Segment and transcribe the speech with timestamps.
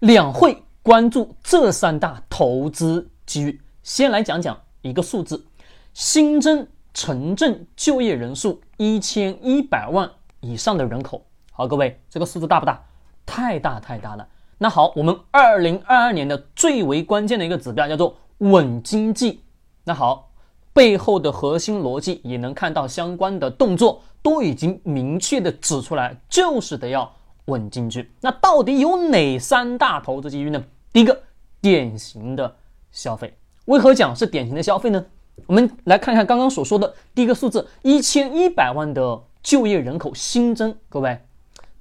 [0.00, 3.60] 两会关注这三大投资机遇。
[3.82, 5.44] 先来讲讲一个数字：
[5.92, 10.10] 新增城镇就业人数一千一百万
[10.40, 11.22] 以上的人口。
[11.52, 12.82] 好，各位，这个数字大不大？
[13.26, 14.26] 太大太大了。
[14.56, 19.42] 那好，我们二零二二年的最为关键的一个指标叫做稳经济。
[19.84, 20.30] 那好，
[20.72, 27.14] 背后的核心逻辑也能看到相关的动作都已经明确的指出来，就是得要。
[27.46, 30.62] 稳经济，那到底有哪三大投资机遇呢？
[30.92, 31.22] 第一个，
[31.60, 32.56] 典型的
[32.92, 33.36] 消费。
[33.66, 35.04] 为何讲是典型的消费呢？
[35.46, 40.76] 我们来看看刚刚所说的第一个数字：一千一百万的就业人口新增。
[40.88, 41.18] 各位，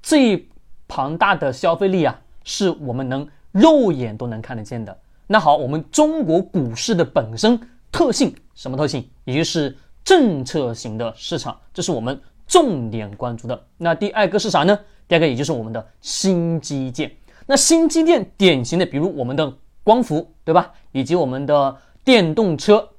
[0.02, 0.48] 这
[0.88, 4.98] 庞大的消费力啊，是我们能肉眼都能看得见的。
[5.28, 7.60] 那好，我们中国股市的本身
[7.92, 9.08] 特性什么特性？
[9.26, 12.20] 也就是政策型的市场，这是我们
[12.50, 13.64] 重点关注的。
[13.78, 14.78] 那第二个是啥呢？
[15.08, 17.10] 第二个，也就是我们的新基建。
[17.46, 19.54] 那新基建典型的，比如我们的
[19.84, 20.74] 光伏，对吧？
[20.92, 22.90] 以及我们的电动车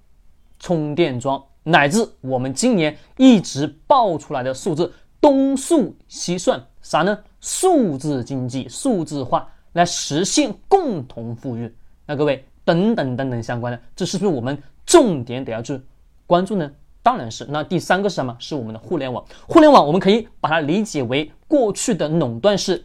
[0.59, 7.19] 充电桩，乃至我们今年一直爆出来的数字，东数西算，啥呢？
[7.41, 11.73] 数字经济、数字化来实现共同富裕。
[12.07, 15.81] 那各位，等等等等相关的，这是不是我们重点得要去
[16.27, 16.70] 关注呢？
[17.03, 17.47] 当然是。
[17.48, 18.37] 那第三个是什么？
[18.39, 19.25] 是我们的互联网。
[19.47, 22.84] 互联网我们可以把它理解为过去的垄断式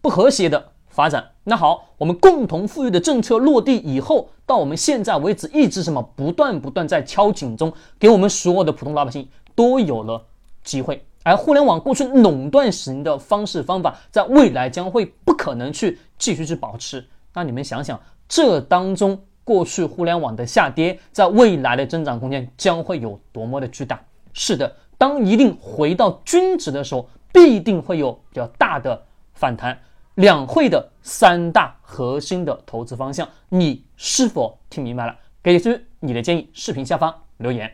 [0.00, 1.24] 不和谐的发展。
[1.44, 10.24] 那好，我们共同富裕的政策落地以后，到我们现在为止一直什么不断不断在敲警钟，给我们所有的普通老百姓都有了
[10.64, 11.04] 机会。
[11.22, 17.06] 而互联网过去垄断型的方式方法，在未来将会不可能去继续去保持。
[17.32, 19.20] 那你们想想，这当中。
[19.46, 24.02] 过去互联网的下跌，在未来的增长空间将会有多么的巨大？
[24.32, 29.00] 是的，当一定回到均值的时候，必定会有比较大的
[29.34, 29.78] 反弹。
[30.16, 35.14] 两会的三大核心的投资方向，你是否听明白了？
[35.44, 37.70] 给出你的建议，视频下方留言。